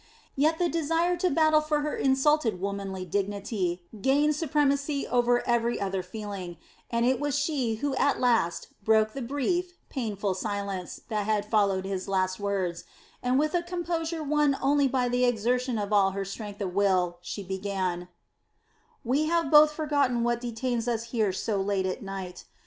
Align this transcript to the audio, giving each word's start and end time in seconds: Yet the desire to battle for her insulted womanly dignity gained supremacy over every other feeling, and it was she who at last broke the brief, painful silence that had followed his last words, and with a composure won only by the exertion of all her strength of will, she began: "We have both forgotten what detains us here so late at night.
Yet 0.35 0.57
the 0.57 0.67
desire 0.67 1.15
to 1.17 1.29
battle 1.29 1.61
for 1.61 1.81
her 1.81 1.95
insulted 1.95 2.59
womanly 2.59 3.05
dignity 3.05 3.83
gained 4.01 4.35
supremacy 4.35 5.05
over 5.07 5.47
every 5.47 5.79
other 5.79 6.01
feeling, 6.01 6.57
and 6.89 7.05
it 7.05 7.19
was 7.19 7.37
she 7.37 7.75
who 7.75 7.95
at 7.97 8.19
last 8.19 8.69
broke 8.83 9.13
the 9.13 9.21
brief, 9.21 9.73
painful 9.89 10.33
silence 10.33 11.01
that 11.09 11.27
had 11.27 11.45
followed 11.45 11.85
his 11.85 12.07
last 12.07 12.39
words, 12.39 12.83
and 13.21 13.37
with 13.37 13.53
a 13.53 13.61
composure 13.61 14.23
won 14.23 14.57
only 14.59 14.87
by 14.87 15.07
the 15.07 15.23
exertion 15.23 15.77
of 15.77 15.93
all 15.93 16.09
her 16.17 16.25
strength 16.25 16.61
of 16.61 16.73
will, 16.73 17.19
she 17.21 17.43
began: 17.43 18.07
"We 19.03 19.25
have 19.27 19.51
both 19.51 19.71
forgotten 19.71 20.23
what 20.23 20.41
detains 20.41 20.87
us 20.87 21.11
here 21.13 21.31
so 21.31 21.61
late 21.61 21.85
at 21.85 22.01
night. 22.01 22.45